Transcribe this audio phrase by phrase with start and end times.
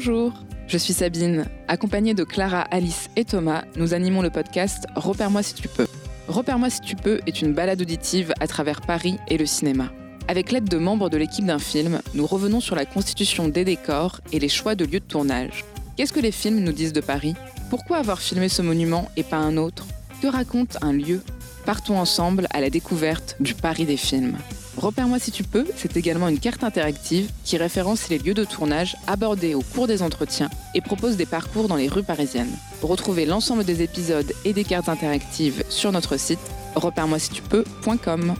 [0.00, 0.32] Bonjour,
[0.68, 1.46] je suis Sabine.
[1.66, 5.88] Accompagnée de Clara, Alice et Thomas, nous animons le podcast Repère-moi si tu peux.
[6.28, 9.90] Repère-moi si tu peux est une balade auditive à travers Paris et le cinéma.
[10.28, 14.20] Avec l'aide de membres de l'équipe d'un film, nous revenons sur la constitution des décors
[14.32, 15.64] et les choix de lieux de tournage.
[15.96, 17.34] Qu'est-ce que les films nous disent de Paris?
[17.68, 19.84] Pourquoi avoir filmé ce monument et pas un autre?
[20.22, 21.22] Que raconte un lieu?
[21.66, 24.36] Partons ensemble à la découverte du Paris des films.
[24.78, 28.96] Repère-moi si tu peux, c'est également une carte interactive qui référence les lieux de tournage
[29.08, 32.56] abordés au cours des entretiens et propose des parcours dans les rues parisiennes.
[32.80, 36.38] Retrouvez l'ensemble des épisodes et des cartes interactives sur notre site
[36.76, 38.36] repère-moi si tu peux.com.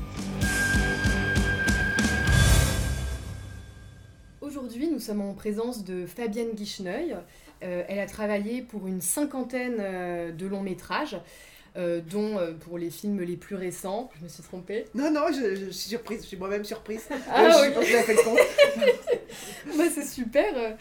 [4.41, 7.17] Aujourd'hui, nous sommes en présence de Fabienne Guicheneuil.
[7.65, 11.17] Euh, elle a travaillé pour une cinquantaine euh, de longs métrages.
[11.79, 14.11] Euh, dont euh, pour les films les plus récents.
[14.19, 14.87] Je me suis trompée.
[14.97, 17.07] Non, non, je, je suis surprise, je suis moi-même surprise.
[17.31, 17.69] Ah, oui.
[17.69, 18.39] Je pense que j'ai fait le compte.
[19.77, 20.77] Bah, c'est super.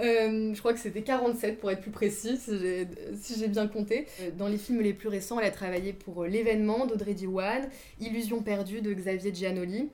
[0.00, 2.88] Euh, je crois que c'était 47 pour être plus précis, si j'ai
[3.20, 4.06] si bien compté.
[4.38, 7.68] Dans les films les plus récents, elle a travaillé pour L'événement d'Audrey Diwan,
[8.00, 9.90] Illusion perdue de Xavier Giannoli,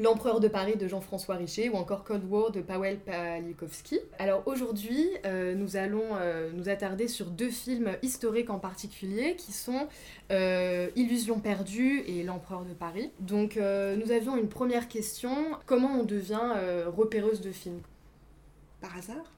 [0.00, 4.00] L'Empereur de Paris de Jean-François Richer ou encore Cold War de Paweł Pawlikowski.
[4.18, 9.52] Alors aujourd'hui, euh, nous allons euh, nous attarder sur deux films historiques en particulier qui
[9.52, 9.86] sont
[10.32, 13.12] euh, Illusion perdue et L'Empereur de Paris.
[13.20, 15.32] Donc nous avions une première question,
[15.64, 16.52] comment on devient
[16.88, 17.80] repéreuse de films?
[18.80, 19.32] Par hasard?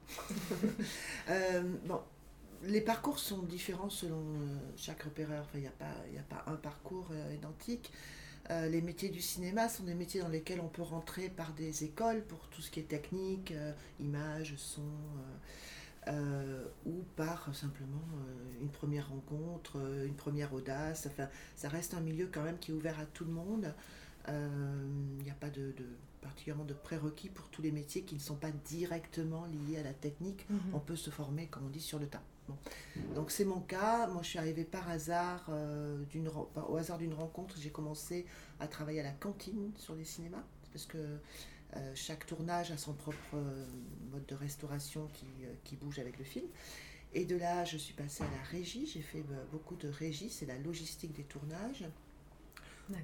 [1.85, 1.99] Bon,
[2.63, 4.23] les parcours sont différents selon
[4.75, 5.45] chaque repéreur.
[5.53, 7.91] Il n'y a, pas- un parcours identique.
[8.49, 11.83] Euh, les métiers du cinéma sont des métiers dans lesquels on peut rentrer par des
[11.83, 14.81] écoles pour tout ce qui est technique, euh, image, son,
[16.07, 17.99] euh, ou par simplement
[18.61, 21.07] une première rencontre, une première audace.
[21.07, 23.73] Enfin, ça reste un milieu quand même qui est ouvert à tout le monde.
[24.29, 25.73] Il n'y a pas de-
[26.27, 29.93] particulièrement de prérequis pour tous les métiers qui ne sont pas directement liés à la
[29.93, 30.45] technique.
[30.73, 32.21] On peut se former, comme on dit, sur le tas.
[32.47, 32.55] Bon.
[33.15, 34.07] Donc c'est mon cas.
[34.07, 37.55] Moi, je suis arrivée par hasard, euh, d'une au hasard d'une rencontre.
[37.59, 38.25] J'ai commencé
[38.59, 42.93] à travailler à la cantine sur les cinémas, parce que euh, chaque tournage a son
[42.93, 43.65] propre euh,
[44.11, 45.25] mode de restauration qui,
[45.63, 46.45] qui bouge avec le film.
[47.13, 48.85] Et de là, je suis passée à la régie.
[48.85, 50.29] J'ai fait euh, beaucoup de régie.
[50.29, 51.85] C'est la logistique des tournages.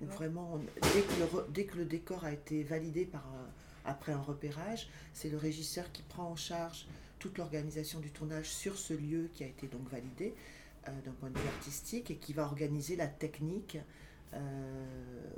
[0.02, 0.60] Où vraiment, on-
[0.94, 3.50] dès que, le, dès que le décor a été validé par un-
[3.90, 6.88] après un repérage, c'est le régisseur qui prend en charge
[7.20, 10.34] toute l'organisation du tournage sur ce lieu qui a été donc validé
[10.88, 13.78] euh, d'un point de vue artistique et qui va organiser la technique
[14.34, 14.40] euh,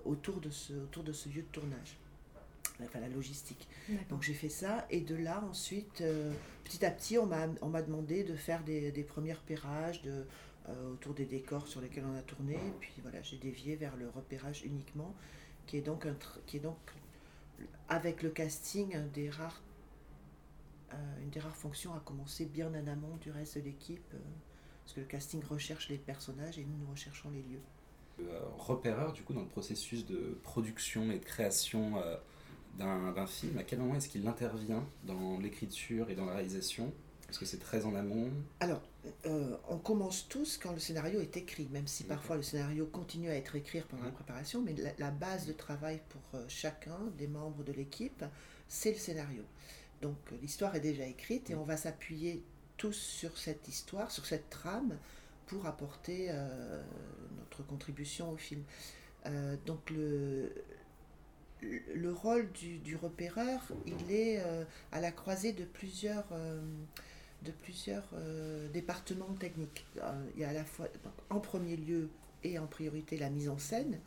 [0.05, 1.97] autour, de ce, autour de ce lieu de tournage.
[2.83, 3.67] Enfin, la logistique.
[4.09, 6.33] Donc j'ai fait ça et de là ensuite, euh,
[6.65, 10.23] petit à petit, on m'a demandé de faire des, des premiers repérages de, euh,
[10.93, 12.75] autour des décors sur lesquels on a tourné.
[12.79, 15.15] Puis voilà, j'ai dévié vers le repérage uniquement,
[15.67, 16.15] qui est donc, un
[16.47, 16.77] qui est donc
[17.87, 18.95] avec le casting
[20.93, 24.13] euh, une des rares fonctions à commencer bien en amont du reste de l'équipe.
[24.13, 24.19] euh,
[24.83, 27.63] parce que le casting recherche les personnages et nous, nous recherchons les lieux.
[28.19, 32.17] euh, repéreur du coup dans le processus de production et de création euh,
[32.77, 36.93] d'un film À quel moment est-ce qu'il intervient dans l'écriture et dans la réalisation?
[37.29, 38.81] Est-ce que c'est très en amont Alors,
[39.25, 43.29] euh, on commence tous quand le scénario est écrit, même si parfois le scénario continue
[43.29, 46.97] à être écrit pendant la préparation, mais la, la base de travail pour euh, chacun
[47.17, 48.23] des membres de l'équipe,
[48.67, 49.43] c'est le scénario.
[50.01, 52.43] Donc euh, l'histoire est déjà écrite et on va s'appuyer
[52.77, 54.97] tous sur cette histoire, sur cette trame,
[55.47, 56.81] pour apporter euh,
[57.37, 58.63] notre contribution au film.
[59.25, 60.51] Euh, donc le,
[61.61, 66.25] le rôle du, du repéreur, il est euh, à la croisée de plusieurs...
[67.45, 69.85] de plusieurs euh, départements techniques.
[69.97, 70.87] Euh, il y a à la fois,
[71.29, 72.09] en premier lieu
[72.43, 73.99] et en priorité, la mise en scène.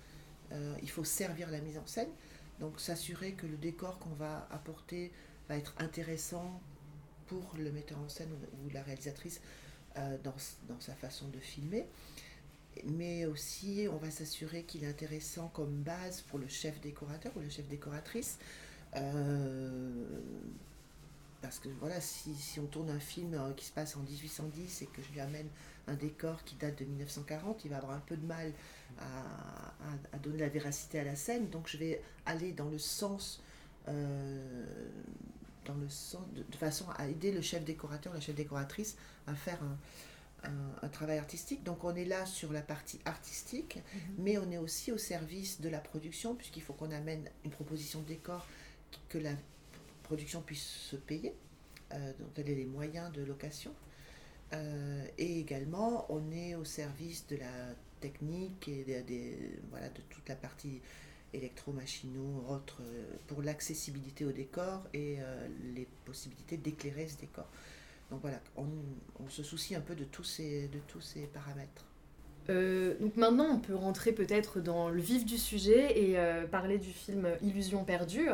[0.52, 2.08] Euh, il faut servir la mise en scène,
[2.60, 5.12] donc s'assurer que le décor qu'on va apporter
[5.48, 6.60] va être intéressant
[7.26, 8.30] pour le metteur en scène
[8.64, 9.40] ou, la réalisatrice
[10.22, 11.84] dans, sa façon de filmer.
[12.86, 17.40] Mais aussi, on va s'assurer qu'il est intéressant comme base pour le chef décorateur ou
[17.40, 18.38] la chef décoratrice.
[21.42, 24.82] Parce que voilà, si, si on tourne un film euh, qui se passe en 1810
[24.82, 25.48] et que je lui amène
[25.86, 28.52] un décor qui date de 1940, il va avoir un peu de mal
[28.98, 31.48] à, à- à donner la véracité à la scène.
[31.50, 33.40] Donc je vais aller dans le sens,
[33.88, 34.66] euh,
[35.64, 38.96] dans le sens de, de façon à aider le chef décorateur, la chef décoratrice
[39.26, 41.62] à faire un, un- un travail artistique.
[41.64, 44.14] Donc on est là sur la partie artistique, Mhm.
[44.18, 48.00] mais on est aussi au service de la production, puisqu'il faut qu'on amène une proposition
[48.02, 48.46] de décor
[49.08, 49.32] que la
[50.08, 51.34] production puisse se payer,
[51.92, 53.74] euh, dont elle les moyens de location.
[54.54, 60.26] Euh, et également, on est au service de la technique et des- voilà, de toute
[60.26, 60.80] la partie
[61.34, 62.80] électromachinaux, autres,
[63.26, 65.18] pour l'accessibilité au décor et
[65.74, 67.46] les possibilités d'éclairer ce décor.
[68.10, 68.64] Donc voilà, on,
[69.22, 71.84] on, se soucie un peu de tous ces, de tous ces paramètres.
[73.02, 76.16] donc maintenant, on peut rentrer peut-être dans le vif du sujet et
[76.50, 78.30] parler du film Illusion perdue.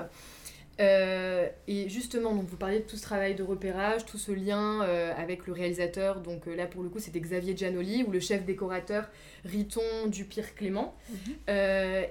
[0.81, 4.83] Euh, et justement, donc vous parliez de tout ce travail de repérage, tout ce lien
[4.83, 6.21] euh, avec le réalisateur.
[6.21, 9.09] Donc euh, là, pour le coup, c'était Xavier Giannoli ou le chef décorateur
[9.45, 10.95] Riton Dupire Clément.
[11.09, 11.35] Mhm.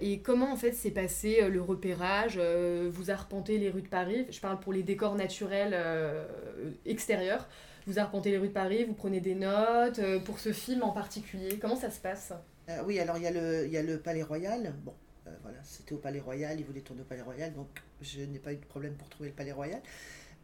[0.01, 4.25] et comment en fait s'est passé le repérage Vous arpentez les rues de Paris?
[4.30, 5.75] Je parle pour les décors naturels
[6.86, 7.48] extérieurs.
[7.86, 11.57] Vous arpentez les rues de Paris, vous prenez des notes pour ce film en particulier.
[11.59, 12.33] Comment ça se passe?
[12.86, 14.74] Oui, alors il y, a le, il y a le Palais Royal.
[14.83, 14.94] Bon,
[15.42, 17.68] voilà, c'était au Palais Royal, il voulait tourner au Palais Royal, donc
[18.04, 19.82] je n'ai pas eu de problème pour trouver le Palais Royal.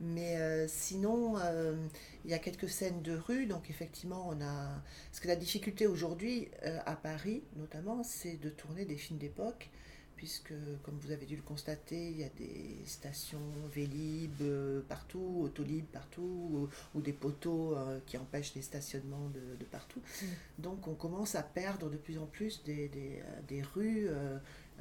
[0.01, 1.75] Mais euh, sinon, euh,
[2.23, 4.81] il y a quelques scènes de rue, donc effectivement, on a.
[5.11, 9.69] Parce que la difficulté aujourd'hui, euh, à Paris notamment, c'est de tourner des films d'époque,
[10.15, 10.53] puisque,
[10.83, 13.41] comme vous avez dû le constater, il y a des stations
[13.73, 14.41] Vélib
[14.87, 19.99] partout, Autolib partout, ou, des poteaux qui empêchent les stationnements de, partout.
[19.99, 20.25] Mm.
[20.59, 24.09] Donc, on commence à perdre de plus en plus des, des, des rues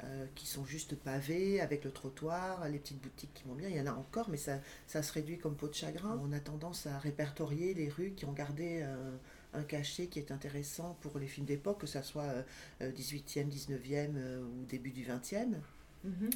[0.03, 3.69] euh, qui sont juste pavés avec le trottoir, les petites boutiques qui vont bien.
[3.69, 6.19] Il y en a encore, mais ça, ça se réduit comme peau de chagrin.
[6.23, 9.15] On a tendance à répertorier les rues qui ont gardé euh,
[9.53, 12.45] un cachet qui est intéressant pour les films d'époque, que ce soit
[12.81, 15.55] 18e, 19e ou début du 20e.
[16.03, 16.29] Mhm.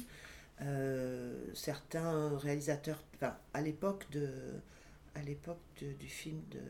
[0.62, 4.28] Euh, certains réalisateurs, enfin, à l'époque de,
[5.14, 6.60] à l'époque du film de,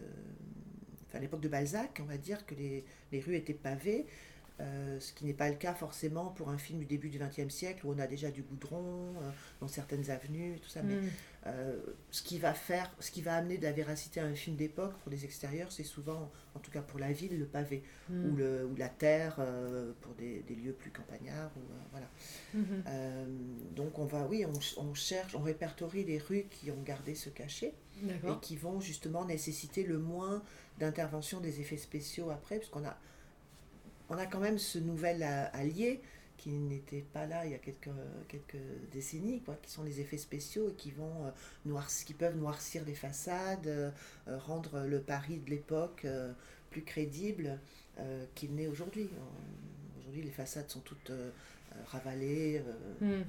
[1.06, 4.06] enfin, à l'époque de Balzac, on va dire que les, les rues étaient pavées.
[4.60, 7.52] Euh, ce qui n'est pas le cas forcément pour un film du début du XXe
[7.52, 9.30] siècle où on a déjà du goudron euh,
[9.60, 10.80] dans certaines avenues, tout ça.
[10.82, 11.10] Mais mm.
[11.48, 11.76] euh,
[12.12, 14.94] ce qui va faire, ce qui va amener de la véracité à un film d'époque
[14.98, 18.30] pour les extérieurs, c'est souvent, en tout cas pour la ville, le pavé mm.
[18.30, 19.44] ou, le, ou la terre
[20.00, 21.50] pour des, des lieux plus campagnards.
[21.56, 22.08] Ou, voilà.
[22.56, 23.74] Mm-hmm.
[23.74, 27.28] donc on va, oui, on, on, cherche, on répertorie les rues qui ont gardé ce
[27.28, 27.74] cachet
[28.04, 30.44] et qui vont justement nécessiter le moins
[30.78, 32.96] d'intervention des effets spéciaux après, puisqu'on a
[34.10, 36.00] on a quand même ce nouvel allié
[36.36, 37.88] qui n'était pas là il y a quelques,
[38.28, 38.62] quelques
[38.92, 42.94] décennies, quoi, qui sont les effets spéciaux et qui, vont, euh, qui peuvent noircir les
[42.94, 43.90] façades, euh,
[44.26, 46.32] rendre le Paris de l'époque euh,
[46.70, 47.58] plus crédible
[48.34, 49.08] qu'il n'est aujourd'hui.
[50.00, 51.12] Aujourd'hui, les façades sont toutes
[51.86, 52.60] ravalées.
[53.00, 53.22] Hmm.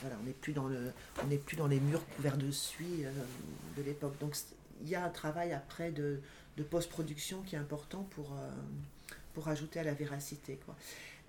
[0.00, 0.90] voilà, on n'est plus, dans le,
[1.22, 3.04] on plus dans les murs couverts de suie
[3.76, 4.18] de l'époque.
[4.18, 4.34] Donc,
[4.80, 6.20] il y a un travail après de,
[6.56, 8.34] de post-production qui est important pour
[9.36, 10.58] pour ajouter à la véracité.
[10.64, 10.74] Quoi.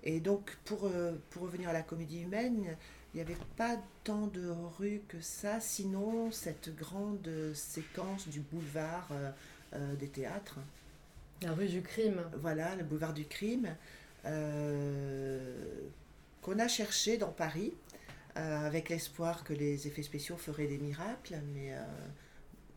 [0.02, 2.74] Et donc, pour, euh, pour revenir à la comédie humaine,
[3.12, 9.08] il n'y avait pas tant de rues que ça, sinon cette grande séquence du boulevard
[9.12, 9.30] euh,
[9.74, 10.58] euh, des théâtres.
[11.42, 12.22] La rue du crime.
[12.40, 13.76] Voilà, le boulevard du crime,
[14.24, 14.30] qu'on
[16.58, 17.74] a cherché dans Paris,
[18.34, 21.74] avec l'espoir que les effets spéciaux feraient des miracles, mais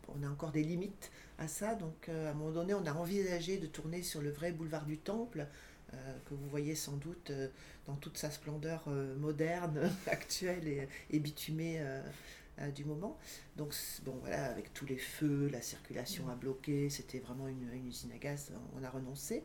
[0.08, 1.74] on a encore des limites à ça.
[1.74, 4.84] Donc, euh, à un moment donné, on a envisagé de tourner sur le vrai boulevard
[4.84, 5.46] du Temple,
[5.94, 7.48] euh, que vous voyez sans doute euh,
[7.86, 8.88] dans toute sa splendeur
[9.18, 11.84] moderne, actuelle et, bitumée
[12.74, 13.18] du moment.
[13.56, 18.12] Donc, bon, voilà, avec tous les feux, la circulation à bloquer, c'était vraiment une, usine
[18.12, 19.42] à gaz, on a renoncé.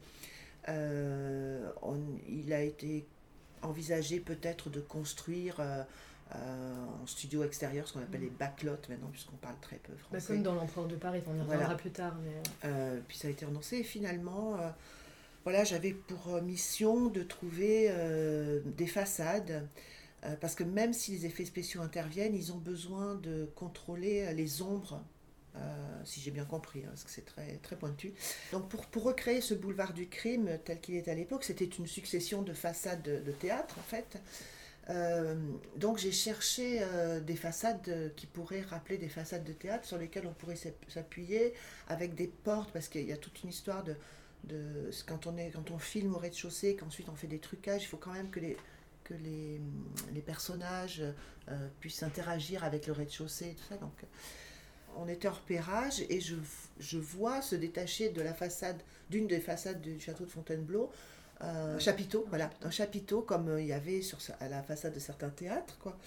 [0.67, 1.99] On,
[2.29, 3.07] il a été
[3.63, 5.59] envisagé peut-être de construire
[6.33, 10.17] en studio extérieur, ce qu'on appelle les backlots maintenant, puisqu'on parle très peu français.
[10.17, 12.15] Bah, comme dans l'Empereur de Paris, on y reviendra plus tard.
[12.23, 12.69] Mais...
[12.69, 13.77] Euh, puis ça a été renoncé.
[13.77, 14.69] Et finalement, euh,
[15.43, 17.91] voilà, j'avais pour mission de trouver
[18.65, 19.67] des façades.
[20.41, 25.01] parce que même si les effets spéciaux interviennent, ils ont besoin de contrôler les ombres
[26.03, 28.13] si j'ai bien compris, hein, parce que c'est très, très pointu.
[28.51, 31.87] Donc pour, pour recréer ce boulevard du crime tel qu'il est à l'époque, c'était une
[31.87, 34.17] succession de façades de, de théâtre en fait,
[34.89, 35.35] euh,
[35.75, 40.25] donc j'ai cherché euh, des façades qui pourraient rappeler des façades de théâtre sur lesquelles
[40.25, 41.53] on pourrait s'appuyer
[41.89, 43.95] avec des portes parce qu'il y a toute une histoire de,
[45.05, 47.97] quand on est quand on filme au rez-de-chaussée qu'ensuite on fait des trucages il faut
[47.97, 48.55] quand même que les
[49.03, 49.59] que les,
[50.13, 51.01] les personnages
[51.49, 53.77] euh, puissent interagir avec le rez-de-chaussée tout ça.
[53.77, 53.93] Donc
[54.97, 56.35] on était en repérage et je,
[56.79, 60.91] je vois se détacher de la façade d'une des façades du château de Fontainebleau
[61.41, 64.99] un chapiteau, voilà, un chapiteau comme euh, il y avait sur, à la façade de
[64.99, 65.97] certains théâtres, quoi.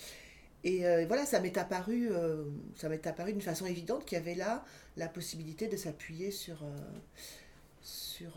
[0.63, 2.45] Et euh, voilà, ça m'est apparu, euh,
[2.77, 4.65] ça m'est apparu d'une façon évidente qu'il y avait là
[4.97, 6.63] la possibilité de s'appuyer sur,
[7.81, 8.35] sur,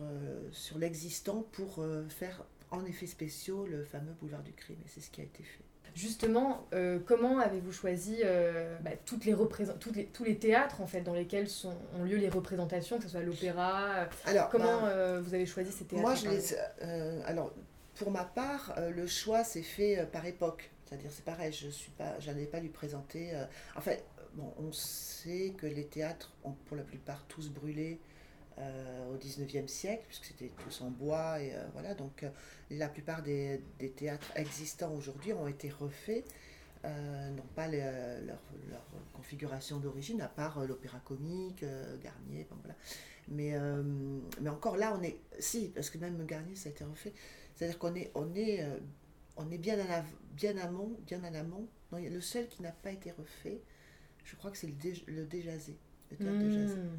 [0.52, 4.78] sur l'existant pour faire en effet spéciaux le fameux boulevard du crime.
[4.86, 5.73] Et c'est ce qui a été fait.
[5.96, 9.36] Justement, euh, comment avez-vous choisi euh, bah, toutes les
[9.80, 13.04] toutes les, tous les théâtres en fait dans lesquels sont, ont lieu les représentations, que
[13.04, 13.92] ce soit l'opéra?
[13.92, 17.54] Euh, Alors, comment ben, vous avez choisi ces théâtres Moi, je les, alors
[17.96, 20.72] pour ma part, le choix s'est fait par époque.
[20.86, 23.32] C'est-à-dire, c'est pareil, je suis pas, j'allais pas lui présenter.
[23.76, 28.00] en fait, bon, on sait que les théâtres ont pour la plupart tous brûlé
[28.58, 32.26] au 19e siècle, puisque c'était tous en bois, et voilà, donc
[32.70, 36.26] la plupart des, des théâtres existants aujourd'hui ont été refaits
[36.86, 38.42] euh, n'ont pas leur,
[39.14, 42.76] configuration d'origine, à part euh, l'opéra comique, euh, Garnier, voilà.
[43.30, 43.54] Mais,
[44.42, 45.18] mais encore là, on est.
[45.40, 47.14] Si, parce que même Garnier, ça a été refait.
[47.56, 48.68] C'est-à-dire qu'on est, on est,
[49.38, 51.70] on est bien, à bien amont, bien en amont.
[51.94, 53.62] Non, le seul qui n'a pas été refait,
[54.26, 55.78] je crois que c'est le, dé, le Déjazé.
[56.20, 56.98] Hmm.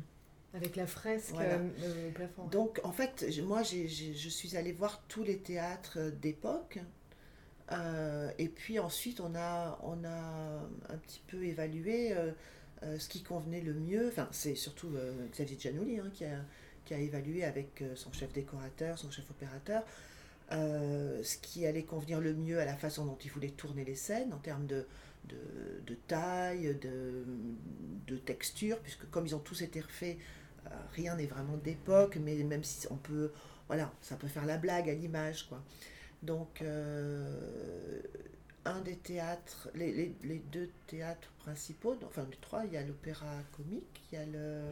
[0.54, 2.46] Avec la fresque au plafond.
[2.46, 6.80] Donc, en fait, moi, je suis allée voir tous les théâtres d'époque
[7.72, 12.32] euh, et puis ensuite, on a, on a un petit peu évalué euh,
[12.82, 14.08] euh, ce qui convenait le mieux.
[14.08, 14.90] Enfin, c'est surtout
[15.32, 16.38] Xavier Giannoli hein, qui, a,
[16.84, 19.84] qui, a, évalué avec son chef décorateur, son chef opérateur,
[20.50, 24.32] ce qui allait convenir le mieux à la façon dont il voulait tourner les scènes
[24.32, 24.86] en termes de,
[25.28, 25.36] de,
[25.86, 27.24] de taille, de,
[28.06, 30.18] de, texture, puisque comme ils ont tous été refaits,
[30.92, 33.32] rien n'est vraiment d'époque, mais même si on peut,
[33.68, 35.62] voilà, ça peut faire la blague à l'image, quoi.
[36.22, 38.00] Donc, euh,
[38.64, 40.14] un des théâtres, les,
[40.52, 44.62] deux théâtres principaux, enfin les trois, il y a l'opéra comique, il y a le,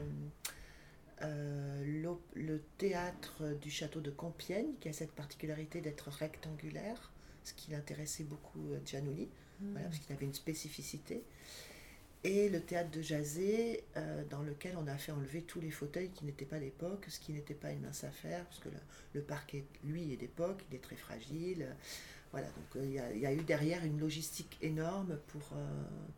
[1.22, 7.12] euh, le, théâtre du château de Compiègne, qui a cette particularité d'être rectangulaire,
[7.44, 9.28] ce qui l'intéressait beaucoup euh, Giannoli,
[9.60, 9.74] mmh.
[9.74, 11.22] parce qu'il avait une spécificité
[12.24, 16.10] et le théâtre de Jazé, euh, dans lequel on a fait enlever tous les fauteuils
[16.10, 18.76] qui n'étaient pas d'époque, ce qui n'était pas une mince affaire, parce que le,
[19.14, 21.66] le parc, est, lui, est d'époque, il est très fragile.
[22.30, 25.66] Voilà, donc euh, il y, a eu derrière une logistique énorme pour euh,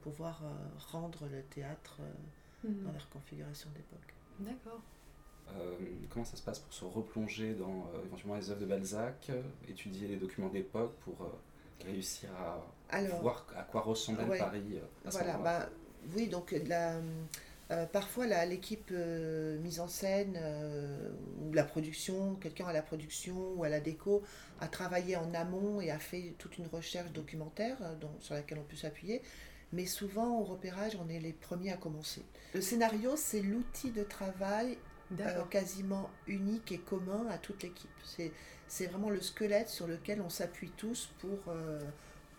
[0.03, 0.43] pouvoir
[0.91, 2.01] rendre le théâtre
[2.63, 2.85] mhm.
[2.85, 4.15] dans leur configuration d'époque.
[4.41, 4.83] D'accord.
[6.11, 9.33] comment ça se passe pour se replonger dans éventuellement les œuvres de Balzac,
[9.69, 11.31] étudier les documents d'époque pour
[11.85, 12.29] réussir
[12.91, 15.69] à voir à quoi ressemblait Paris à ce voilà, bah,
[16.15, 17.01] oui, donc la,
[17.71, 23.55] euh, parfois l'équipe euh, mise en scène euh, ou la production, quelqu'un à la production
[23.55, 24.23] ou à la déco
[24.61, 27.79] a travaillé en amont et a fait toute une recherche documentaire
[28.21, 29.23] sur laquelle on peut s'appuyer.
[29.73, 32.23] Mais souvent au repérage, on est les premiers à commencer.
[32.55, 34.79] Le scénario, c'est l'outil de travail
[35.51, 37.91] quasiment unique et commun à toute l'équipe.
[38.69, 41.53] C'est vraiment le squelette sur lequel on s'appuie tous pour,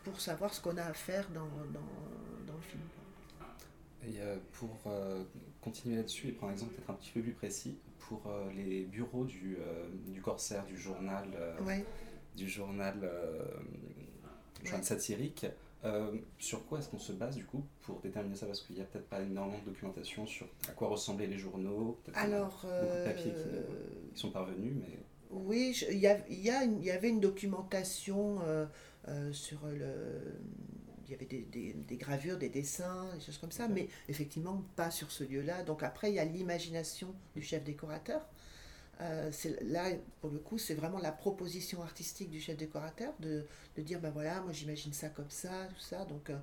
[0.03, 2.81] pour savoir ce qu'on a à faire dans, dans, dans le film.
[4.07, 5.23] Et euh, pour euh,
[5.61, 8.83] continuer là-dessus et prendre un exemple peut-être un petit peu plus précis, pour euh, les
[8.83, 9.57] bureaux du,
[10.07, 11.27] du Corsaire, du journal,
[12.35, 13.09] du journal,
[14.63, 15.47] journal satirique,
[16.37, 18.45] sur quoi est-ce qu'on se base du coup pour déterminer ça?
[18.45, 21.99] Parce qu'il n'y a peut-être pas énormément de documentation sur à quoi ressemblaient les journaux,
[22.03, 23.31] peut-être Alors, beaucoup de papiers
[24.13, 24.99] qui, sont parvenus, mais...
[25.31, 28.37] Oui, il y, a, y, a y, avait une documentation
[29.31, 30.37] sur le
[31.05, 35.11] il y avait des, gravures, des dessins, des choses comme ça, mais effectivement pas sur
[35.11, 35.63] ce lieu-là.
[35.63, 38.27] Donc après, il y a l'imagination du chef décorateur.
[39.01, 39.29] Euh,
[39.61, 39.89] là,
[40.21, 43.45] pour le coup, c'est vraiment la proposition artistique du chef décorateur de,
[43.75, 46.05] de dire, ben voilà, moi j'imagine ça comme ça, tout ça.
[46.05, 46.39] Donc, euh, euh,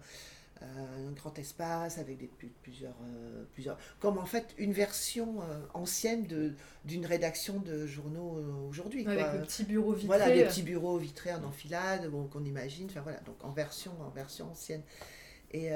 [0.63, 2.31] un grand espace avec des,
[2.63, 3.79] plusieurs, euh, plusieurs.
[4.01, 6.53] Comme en fait une version euh, ancienne de,
[6.85, 8.39] d'une rédaction de journaux
[8.69, 9.07] aujourd'hui.
[9.07, 10.07] Avec le petit bureau vitré.
[10.07, 12.87] Voilà, des petits bureaux vitrés en enfilade bon, qu'on imagine.
[12.91, 14.83] Enfin voilà, donc en version, en version ancienne.
[15.53, 15.71] Et,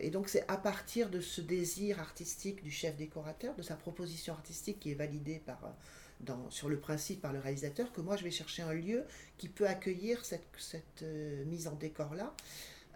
[0.00, 4.32] et donc c'est à partir de ce désir artistique du chef décorateur, de sa proposition
[4.32, 5.74] artistique qui est validée par.
[6.20, 9.02] Dans, sur le principe par le réalisateur, que moi je vais chercher un lieu
[9.38, 11.04] qui peut accueillir cette, cette
[11.46, 12.32] mise en décor-là.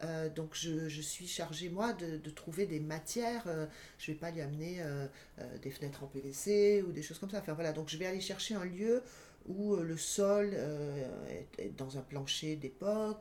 [0.04, 3.44] Euh, donc je, je, suis chargée, moi, de, de trouver des matières.
[3.46, 3.66] Euh,
[3.98, 5.06] je ne vais pas lui amener euh,
[5.62, 7.38] des fenêtres en PVC ou des choses comme ça.
[7.38, 9.02] Enfin voilà, donc je vais aller chercher un lieu
[9.48, 10.56] où le sol
[11.56, 13.20] est, dans un plancher d'époque,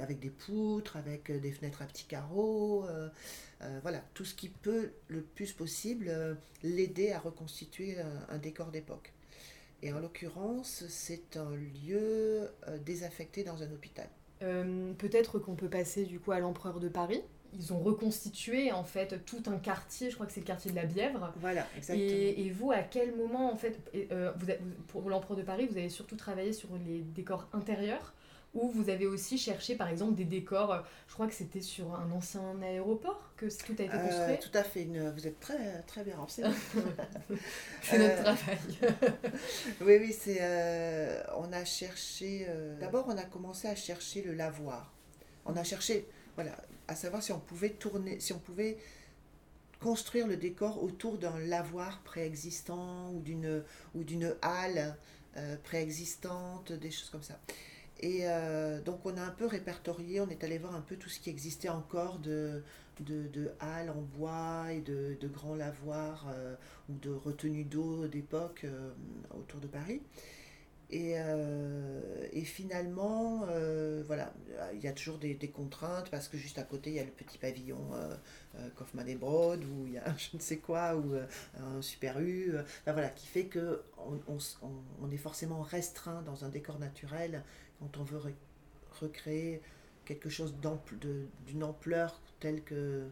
[0.00, 2.86] avec des poutres, avec des fenêtres à petits carreaux.
[3.82, 9.12] voilà, tout ce qui peut le plus possible l'aider à reconstituer un, un décor d'époque.
[9.82, 12.48] Et en l'occurrence, c'est un lieu
[12.86, 14.08] désaffecté dans un hôpital.
[14.42, 17.22] Euh, peut-être qu'on peut passer du coup à l'empereur de Paris.
[17.54, 20.76] Ils ont reconstitué en fait tout un quartier, je crois que c'est le quartier de
[20.76, 21.32] la Bièvre.
[21.36, 22.08] Voilà, exactement.
[22.08, 23.78] Et, vous, à quel moment en fait,
[24.10, 24.46] euh, vous,
[24.88, 28.14] pour l'empereur de Paris, vous avez surtout travaillé sur les décors intérieurs
[28.54, 31.94] ou vous avez aussi cherché par exemple des décors, euh, je crois que c'était sur
[31.94, 34.34] un ancien aéroport que tout a été construit.
[34.34, 36.50] Euh, tout à fait, vous êtes très, très bien renseigné.
[37.82, 38.58] c'est notre euh, travail.
[39.80, 40.40] oui, oui, c'est,
[41.36, 42.46] on a cherché,
[42.78, 44.92] d'abord on a commencé à chercher le lavoir.
[45.46, 46.56] On a cherché, voilà,
[46.88, 48.76] à savoir si on pouvait tourner, si on pouvait
[49.80, 54.96] construire le décor autour d'un lavoir préexistant ou d'une, ou d'une halle
[55.64, 57.40] préexistante, des choses comme ça.
[58.02, 58.24] Et
[58.84, 61.30] donc on a un peu répertorié, on est allé voir un peu tout ce qui
[61.30, 62.64] existait encore de,
[62.98, 66.26] de, halles en bois et de, grands lavoirs
[66.88, 68.66] ou de retenues d'eau d'époque
[69.30, 70.00] autour de Paris.
[70.92, 72.00] Et, euh,
[72.32, 74.34] et finalement, euh, voilà,
[74.74, 77.10] il y a toujours des, contraintes parce que juste à côté, il y a le
[77.10, 78.14] petit pavillon euh,
[78.56, 81.14] euh Kaufmann et Broad où il y a je ne sais quoi, ou
[81.58, 82.52] un Super U,
[82.84, 84.38] voilà, qui fait que on, on,
[85.00, 87.42] on, est forcément restreint dans un décor naturel
[87.82, 88.20] quand on veut
[89.00, 89.60] recréer
[90.04, 90.54] quelque chose
[91.46, 93.08] d'une ampleur telle que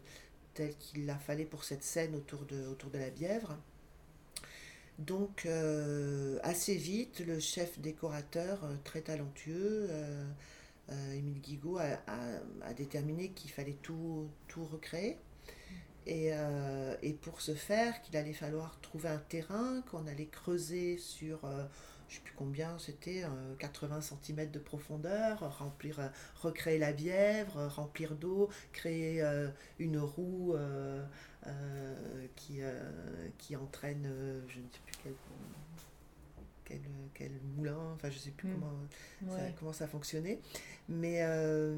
[0.54, 3.56] telle qu'il a fallu pour cette scène autour de, autour de la Bièvre.
[4.98, 10.24] Donc, euh, assez vite, le chef décorateur, euh, très talentueux, euh,
[11.14, 15.16] Émile Guigaud, a, déterminé qu'il fallait tout, tout recréer.
[16.06, 16.32] Et,
[17.02, 21.38] et, pour ce faire, qu'il allait falloir trouver un terrain qu'on allait creuser sur,
[22.10, 23.24] je ne sais plus combien, c'était
[23.60, 26.10] 80 cm de profondeur, remplir,
[26.42, 29.24] recréer la bièvre, remplir d'eau, créer
[29.78, 30.56] une roue
[31.46, 32.78] euh, qui, euh,
[33.38, 35.12] qui entraîne, euh, je ne sais plus quel,
[36.66, 36.80] quel,
[37.14, 38.60] quel, moulin, enfin je ne sais plus hmm.
[38.60, 40.38] comment, ça, comment ça fonctionnait.
[40.90, 41.24] Mais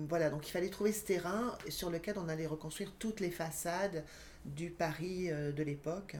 [0.08, 4.04] voilà, donc il fallait trouver ce terrain sur lequel on allait reconstruire toutes les façades
[4.44, 6.16] du Paris de l'époque,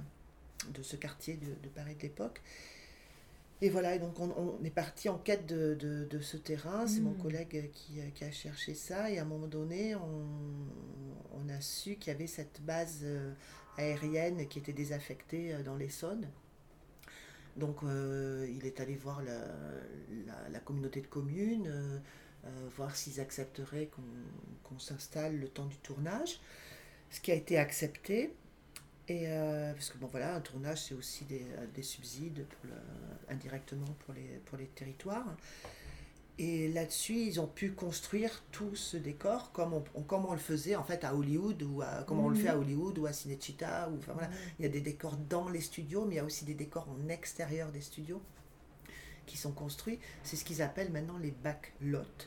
[0.73, 2.43] de ce quartier de, de Paris de l'époque.
[3.65, 6.89] Et voilà, donc on, est parti en quête de, de, ce terrain.
[6.89, 7.23] C'est mon hmm.
[7.23, 9.09] collègue qui, qui, a cherché ça.
[9.09, 10.27] Et à un moment donné, on,
[11.33, 13.33] on a su qu'il y avait cette base euh,
[13.79, 16.29] aérienne qui était désaffectée euh, dans l'Essonne.
[17.57, 19.39] Donc euh, il est allé voir la,
[20.51, 21.71] la, communauté de communes,
[22.75, 23.91] voir s'ils accepteraient
[24.65, 26.41] qu'on s'installe le temps du tournage.
[27.11, 28.35] Ce qui a été accepté.
[29.09, 32.71] Et euh, parce que bon voilà, un tournage c'est aussi des, euh, des subsides pour
[33.29, 35.27] indirectement pour les, pour les territoires.
[36.39, 40.77] Et là-dessus, ils ont pu construire tout ce décor comme on, comme on le faisait
[40.77, 42.63] en fait à Hollywood ou à, comme on le fait à mhm.
[42.63, 43.91] Hollywood ou à Cinecittà.
[43.91, 44.29] Ou, enfin, voilà.
[44.29, 44.35] Mhm.
[44.59, 46.89] Il y a des décors dans les studios, mais il y a aussi des décors
[46.89, 48.23] en extérieur des studios
[49.27, 49.99] qui sont construits.
[50.23, 52.27] C'est ce qu'ils appellent maintenant les backlots.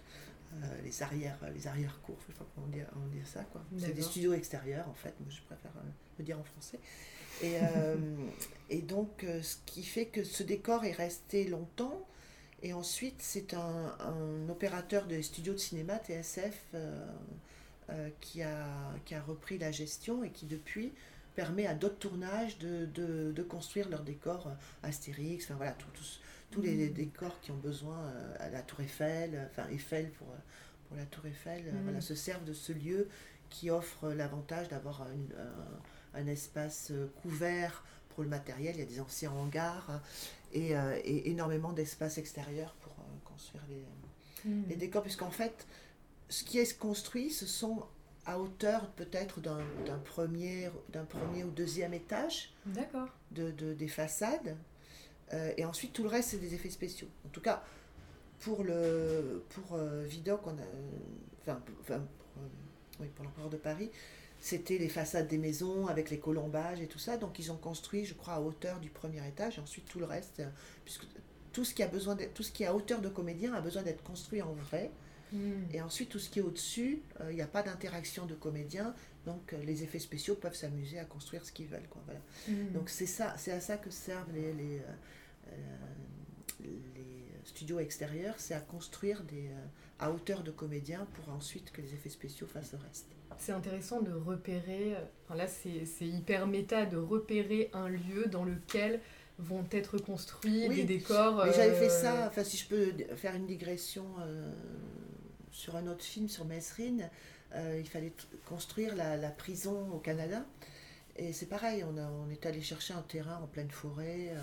[0.63, 3.62] Euh, les arrières les arrières cours je sais pas comment on dit ça quoi.
[3.78, 5.13] C'est des studios extérieurs en fait.
[5.20, 6.80] Moi je préfère euh, le dire en français.
[7.41, 7.96] Et, euh,
[8.70, 12.08] et donc ce qui fait que ce décor est resté longtemps.
[12.63, 16.76] Et ensuite c'est un, un, opérateur de studios de cinéma TSF
[18.22, 18.68] qui a
[19.04, 20.94] qui a repris la gestion et qui depuis
[21.36, 24.52] permet à d'autres tournages de, de, de, construire leurs décors
[24.84, 26.04] Astérix, enfin voilà, tout, tout,
[26.52, 30.38] tous les, décors qui ont besoin euh, à la Tour Eiffel, enfin Eiffel pour, euh,
[30.88, 32.02] pour la Tour Eiffel, euh, voilà, mm.
[32.02, 33.10] se servent de ce lieu
[33.50, 38.76] qui offre l'avantage d'avoir un, un, espace couvert pour le matériel.
[38.76, 40.02] Il y a des anciens hangars
[40.52, 42.93] et, et énormément d'espace extérieur pour
[43.24, 44.63] construire les, mm.
[44.69, 45.67] les décors, puisqu'en fait,
[46.28, 47.86] ce qui est construit, ce sont
[48.26, 49.60] à hauteur peut-être d'un
[50.04, 50.70] premier,
[51.10, 52.54] premier ou deuxième étage
[53.32, 54.58] de, de, des façades.
[55.34, 57.08] Euh, et ensuite, tout le reste, c'est des effets spéciaux.
[57.26, 57.64] En tout cas,
[58.40, 60.66] pour, le, pour euh, Vidocq, on a,
[61.42, 62.00] enfin, pour, euh,
[63.00, 63.92] oui, pour l'empereur de Paris,
[64.40, 67.18] c'était les façades des maisons avec les colombages et tout ça.
[67.18, 69.58] Donc, ils ont construit, je crois, à hauteur du premier étage.
[69.58, 70.42] Et ensuite, tout le reste,
[70.84, 71.06] puisque
[71.52, 73.82] tout ce qui a besoin tout ce qui est à hauteur de comédien a besoin
[73.82, 74.92] d'être construit en vrai.
[75.32, 75.64] Hmm.
[75.74, 78.94] Et ensuite, tout ce qui est au-dessus, il n'y a pas d'interaction de comédiens,
[79.26, 81.88] donc les effets spéciaux peuvent s'amuser à construire ce qu'ils veulent.
[81.90, 82.22] Quoi, voilà.
[82.48, 82.74] Hmm.
[82.74, 84.82] Donc c'est ça, c'est à ça que servent les, les,
[85.52, 85.56] euh,
[86.96, 89.66] les studios extérieurs, c'est à construire des, euh,
[90.00, 93.08] à hauteur de comédiens pour ensuite que les effets spéciaux fassent le reste.
[93.38, 98.46] C'est intéressant de repérer, euh, enfin là c'est hyper méta, de repérer un lieu dans
[98.46, 99.02] lequel
[99.38, 101.46] vont être construits des décors.
[101.54, 104.06] J'avais fait ça, enfin si je peux faire une digression
[105.56, 107.10] sur un autre film, sur Mesrine,
[107.54, 108.13] il fallait
[108.46, 110.46] construire la, prison au Canada.
[111.15, 114.34] Et c'est pareil, on, est allé chercher un terrain en pleine forêt.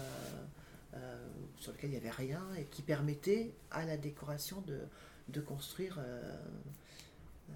[0.94, 5.96] Euh, sur lequel il n'y avait rien et qui permettait à la décoration de, construire
[5.98, 6.36] euh,
[7.48, 7.54] euh,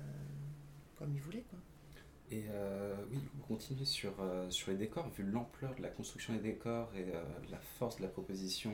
[0.98, 1.44] comme il voulait.
[1.50, 1.58] Quoi.
[2.30, 2.44] Et
[3.10, 4.14] oui, vous continuez sur,
[4.48, 7.06] sur les décors, vu l'ampleur de la construction des décors et
[7.50, 8.72] la force de la proposition,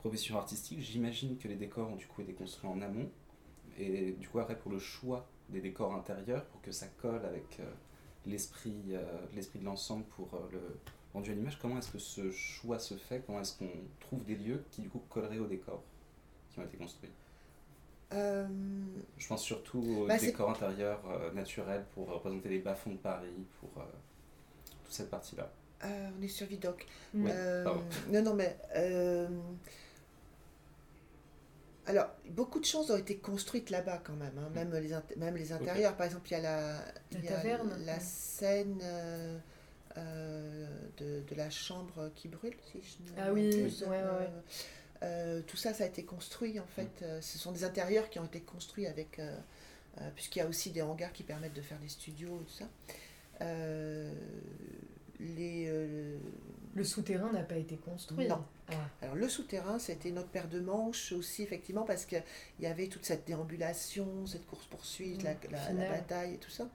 [0.00, 3.10] proposition artistique, j'imagine que les décors ont du coup été construits en amont.
[3.78, 7.60] Et du coup, après, pour le choix des décors intérieurs, pour que ça colle avec
[8.26, 8.94] l'esprit
[9.34, 10.60] l'esprit de l'ensemble pour le,
[11.14, 13.22] rendu à l'image, comment est-ce que ce choix se fait?
[13.24, 15.82] Comment est-ce qu'on trouve des lieux qui du coup colleraient au décor
[16.50, 17.10] qui ont été construits?
[18.12, 18.46] Euh,
[19.16, 23.46] Je pense surtout aux bah, décors intérieurs euh, naturels pour représenter les bas-fonds de Paris,
[23.60, 23.86] pour euh,
[24.84, 25.50] toute cette partie-là.
[25.82, 26.86] on est sur Vidocq.
[27.14, 28.56] non, non, mais
[31.86, 35.52] alors, beaucoup de choses ont été construites là-bas quand même, hein, même, les même les
[35.52, 35.96] intérieurs.
[35.96, 36.84] Par exemple, il y a la,
[37.78, 39.38] la, scène euh,
[39.98, 40.66] euh,
[40.96, 43.68] de, de, la chambre qui brûle, si je Ah oui,
[45.02, 47.02] euh, tout ça, ça a été construit en fait.
[47.02, 47.20] Mm.
[47.20, 49.20] ce sont des intérieurs qui ont été construits avec.
[50.14, 53.44] puisqu'il y a aussi des hangars qui permettent de faire des studios et tout ça.
[55.20, 55.70] les
[56.74, 58.26] le souterrain n'a pas été construit.
[58.26, 58.44] Non.
[58.68, 58.74] Ah.
[59.02, 62.22] Alors le souterrain, c'était notre paire de manches aussi, effectivement, parce qu'il
[62.60, 66.68] y avait toute cette déambulation, cette course-poursuite, la, la, bataille et tout ça.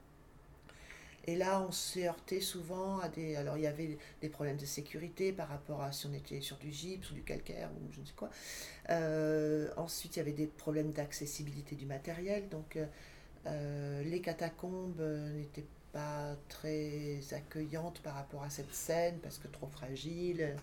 [1.28, 3.36] Et là, on s'est heurté souvent à des...
[3.36, 6.58] Alors, il y avait des problèmes de sécurité par rapport à si on était sur
[6.58, 8.32] du gypse ou du calcaire ou je ne sais quoi.
[8.90, 12.50] Euh, ensuite, il y avait des problèmes d'accessibilité du matériel.
[12.50, 12.86] Donc, euh,
[13.46, 15.02] euh, les catacombes
[15.36, 15.79] n'étaient pas
[16.48, 20.56] très accueillante par rapport à cette scène parce que trop fragile.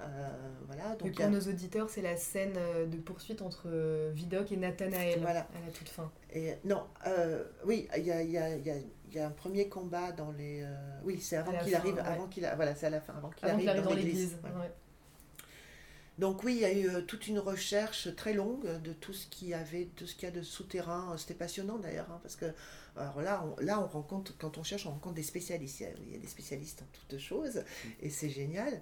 [0.00, 0.28] Euh,
[0.66, 4.56] voilà, donc pour nos auditeurs, c'est la scène euh, de poursuite entre euh, Vidocq et
[4.56, 5.40] Nathanaël voilà.
[5.40, 6.10] à la toute fin.
[6.32, 6.84] Et, non,
[7.64, 10.64] oui, il y a, y, a, y a, un premier combat dans les.
[11.04, 13.82] oui, c'est avant qu'il arrive, avant qu'il voilà, c'est à la fin, avant qu'il arrive,
[13.82, 14.38] dans l'église.
[16.18, 19.54] Donc oui, il y a eu toute une recherche très longue de tout ce qui
[19.54, 21.14] avait, tout ce qu'il y a de souterrain.
[21.16, 22.46] C'était passionnant d'ailleurs, hein, parce que
[23.00, 25.84] alors là, on, là, on rencontre, quand on cherche, on rencontre des spécialistes.
[26.06, 27.88] Il y a, des spécialistes en toutes choses, mm.
[28.02, 28.80] et c'est génial.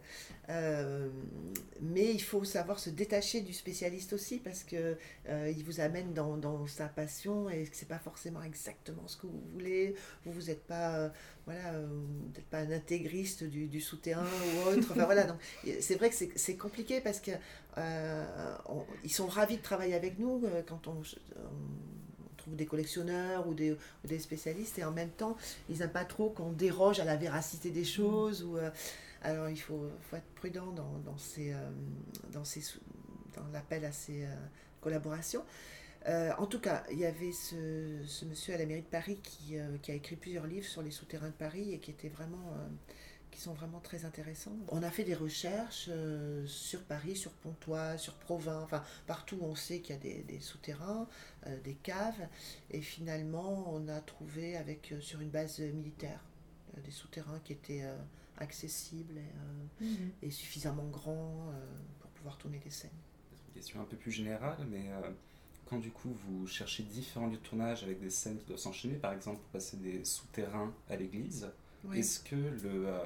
[0.49, 1.09] Euh,
[1.81, 4.97] mais il faut savoir se détacher du spécialiste aussi, parce que
[5.29, 9.27] euh, il vous amène dans, dans, sa passion, et c'est pas forcément exactement ce que
[9.27, 9.95] vous voulez.
[10.25, 11.09] Vous vous n'êtes pas, euh,
[11.47, 11.75] voilà,
[12.51, 14.89] pas un intégriste du, du souterrain ou autre.
[14.91, 15.39] Enfin voilà, donc
[15.81, 17.31] c'est vrai que c'est compliqué parce que
[19.05, 21.03] ils sont ravis de travailler avec nous quand on
[22.55, 23.77] des collectionneurs ou des,
[24.19, 25.37] spécialistes et en même temps
[25.69, 28.71] ils n'aiment pas trop qu'on déroge à la véracité des choses ou euh,
[29.23, 31.71] alors il faut, être prudent dans, dans, ces, euh,
[32.33, 32.63] dans, ces,
[33.53, 34.35] l'appel à ces euh,
[34.81, 35.45] collaborations.
[36.07, 39.95] en tout cas, il y avait ce, monsieur à la mairie de Paris qui, a
[39.95, 42.55] écrit plusieurs livres sur les souterrains de Paris et qui était vraiment
[43.37, 44.57] sont vraiment très intéressants.
[44.69, 49.45] On a fait des recherches euh, sur Paris, sur Pontoise, sur Provins, enfin partout où
[49.45, 51.07] on sait qu'il y a des, souterrains,
[51.47, 52.29] euh, des caves,
[52.71, 56.21] et finalement on a trouvé avec euh, sur une base militaire
[56.85, 57.85] des souterrains qui étaient
[58.37, 60.11] accessibles et, mhm.
[60.23, 61.53] et, suffisamment grands
[61.99, 62.91] pour pouvoir tourner des scènes.
[63.49, 64.85] Une question un peu plus générale, mais
[65.69, 68.95] quand du coup vous cherchez différents lieux de tournage avec des scènes qui doivent s'enchaîner,
[68.95, 71.51] par exemple pour passer des souterrains à l'église,
[71.95, 72.99] est-ce que le, euh,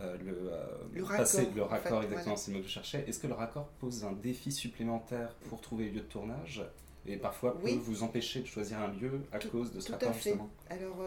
[0.00, 3.18] euh, le, euh, le, raccord, le raccord exactement, c'est le mot que je cherchais, est-ce
[3.18, 6.62] que le raccord pose un défi supplémentaire pour trouver le lieu de tournage
[7.06, 10.50] et parfois peut vous empêcher de choisir un lieu à cause de ce raccord justement
[10.68, 10.98] Alors,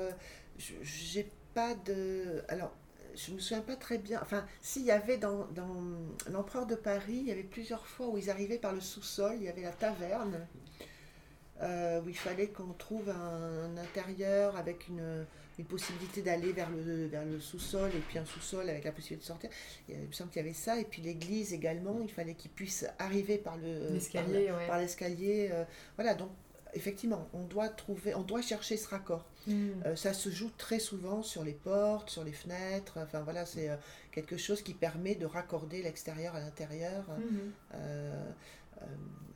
[0.57, 2.43] j'ai pas de.
[2.47, 2.73] Alors,
[3.15, 4.19] je me souviens pas très bien.
[4.23, 5.83] Enfin, s'il y avait dans, dans
[6.31, 9.43] l'Empereur de Paris, il y avait plusieurs fois où ils arrivaient par le sous-sol, il
[9.43, 10.47] y avait la taverne,
[11.61, 15.25] où il fallait qu'on trouve un intérieur avec une
[15.59, 19.23] une possibilité d'aller vers le, vers le sous-sol et puis un sous-sol avec la possibilité
[19.23, 19.49] de sortir.
[19.89, 20.79] Il me semble qu'il y avait ça.
[20.79, 24.51] Et puis l'église également, il fallait qu'il puisse arriver par l'escalier.
[24.67, 25.49] Par l'escalier.
[25.51, 25.63] Euh,
[25.95, 26.29] voilà, donc
[26.73, 29.25] effectivement, on doit trouver, on doit chercher ce raccord.
[29.45, 29.69] Hmm.
[29.85, 32.97] Euh, ça se joue très souvent sur les portes, sur les fenêtres.
[32.97, 33.75] Enfin voilà, c'est euh,
[34.11, 37.05] quelque chose qui permet de raccorder l'extérieur à l'intérieur.
[37.09, 37.77] Hmm.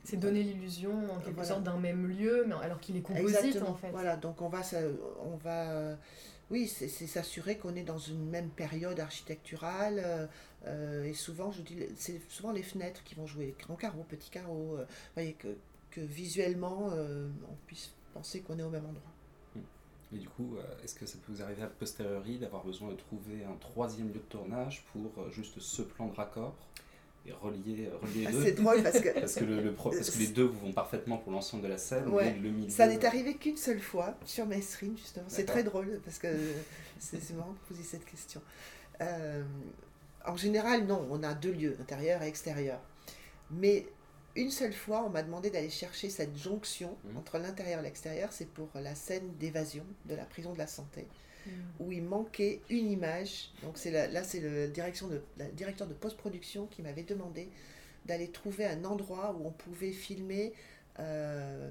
[0.08, 3.74] C'est donner l'illusion en quelque sorte d'un même lieu, mais alors qu'il est composite en
[3.74, 3.90] fait.
[3.90, 4.62] Voilà, donc on va,
[5.24, 5.96] on va,
[6.50, 10.02] oui, c'est s'assurer qu'on est dans une même période architecturale.
[10.04, 10.26] Euh,
[10.66, 14.30] euh, et souvent, je dis, c'est souvent les fenêtres qui vont jouer, grand carreau, petit
[14.30, 14.76] carreau.
[14.78, 15.48] Euh, voyez que,
[15.90, 19.12] que visuellement, on puisse penser qu'on est au même endroit.
[19.54, 20.16] Hmm.
[20.16, 23.44] Et du coup, est-ce que ça peut vous arriver à posteriori d'avoir besoin de trouver
[23.44, 26.56] un troisième lieu de tournage pour juste ce plan de raccord?
[27.32, 29.08] Relier, relier ah, C'est drôle parce que...
[29.20, 32.50] parce, que le, parce que les deux vont parfaitement pour l'ensemble de la scène, le
[32.50, 32.70] milieu...
[32.70, 35.26] Ça n'est arrivé qu'une seule fois sur Mainstream, justement.
[35.28, 36.28] C'est très drôle parce que
[36.98, 38.40] c'est marrant de poser cette question.
[39.00, 39.42] Euh,
[40.26, 42.80] en général, non, on a deux lieux, intérieur et extérieur.
[43.50, 43.86] Mais
[44.36, 47.16] une seule fois, on m'a demandé d'aller chercher cette jonction mmh.
[47.16, 48.30] entre l'intérieur et l'extérieur.
[48.32, 51.06] C'est pour la scène d'évasion de la prison de la santé.
[51.80, 53.50] Où il manquait une image.
[53.62, 55.20] Donc c'est là, c'est le direction de,
[55.54, 57.48] directeur de post-production qui m'avait demandé
[58.06, 60.52] d'aller trouver un endroit où on pouvait filmer,
[60.98, 61.70] euh,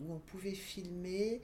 [0.00, 1.40] où on pouvait filmer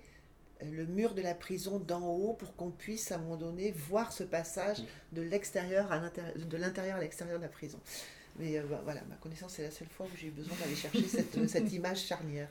[0.62, 4.12] le mur de la prison d'en haut pour qu'on puisse à un moment donné voir
[4.12, 7.78] ce passage de l'extérieur à l'intérieur, de l'intérieur à l'extérieur de la prison.
[8.38, 10.74] Mais euh, bah, voilà, ma connaissance, c'est la seule fois où j'ai eu besoin d'aller
[10.74, 12.48] chercher cette, euh, cette, image charnière.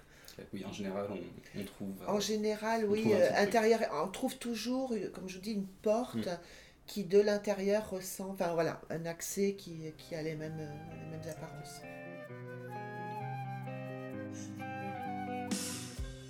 [0.52, 1.90] Oui, en général, on, trouve.
[2.08, 6.40] en euh, général, oui, intérieur, on trouve toujours, comme je vous dis, une porte mm.
[6.88, 11.30] qui de l'intérieur ressent, enfin voilà, un accès qui, qui a les mêmes, les mêmes
[11.30, 11.82] apparences.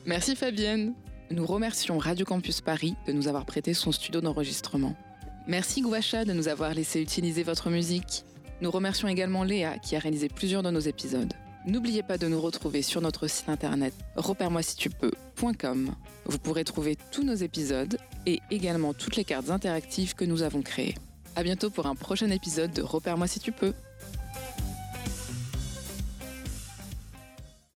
[0.05, 0.95] Merci Fabienne.
[1.31, 4.97] Nous remercions Radio Campus Paris de nous avoir prêté son studio d'enregistrement.
[5.47, 8.25] Merci Gouacha de nous avoir laissé utiliser votre musique.
[8.63, 11.33] Nous remercions également Léa qui a réalisé plusieurs de nos épisodes.
[11.65, 15.93] N'oubliez pas de nous retrouver sur notre site internet repère-moi si tu peux.com.
[16.25, 20.61] Vous pourrez trouver tous nos épisodes et également toutes les cartes interactives que nous avons
[20.61, 20.95] créées.
[21.35, 23.73] À bientôt pour un prochain épisode de Repère-moi si tu peux.